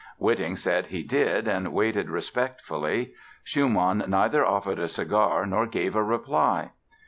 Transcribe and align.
Witting 0.17 0.55
said 0.55 0.87
he 0.87 1.03
did 1.03 1.47
and 1.47 1.71
waited 1.71 2.09
respectfully. 2.09 3.13
Schumann 3.43 4.03
neither 4.07 4.43
offered 4.43 4.79
a 4.79 4.87
cigar 4.87 5.45
nor 5.45 5.67
gave 5.67 5.95
a 5.95 6.01
reply. 6.03 6.71